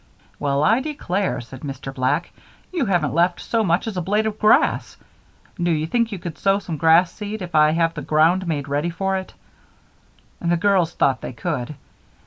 "Well, 0.39 0.63
I 0.63 0.79
declare," 0.79 1.39
said 1.41 1.59
Mr. 1.59 1.93
Black. 1.93 2.31
"You 2.73 2.87
haven't 2.87 3.13
left 3.13 3.39
so 3.39 3.63
much 3.63 3.85
as 3.85 3.97
a 3.97 4.01
blade 4.01 4.25
of 4.25 4.39
grass. 4.39 4.97
Do 5.61 5.69
you 5.69 5.85
think 5.85 6.11
you 6.11 6.17
could 6.17 6.39
sow 6.39 6.57
some 6.57 6.77
grass 6.77 7.13
seed 7.13 7.43
if 7.43 7.53
I 7.53 7.69
have 7.73 7.93
the 7.93 8.01
ground 8.01 8.47
made 8.47 8.67
ready 8.67 8.89
for 8.89 9.15
it?" 9.17 9.35
The 10.41 10.57
girls 10.57 10.93
thought 10.95 11.21
they 11.21 11.33
could. 11.33 11.75